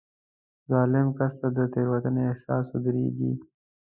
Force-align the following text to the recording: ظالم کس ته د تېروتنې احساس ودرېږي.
ظالم 0.71 1.07
کس 1.17 1.33
ته 1.39 1.47
د 1.57 1.59
تېروتنې 1.73 2.23
احساس 2.31 2.65
ودرېږي. 2.69 3.31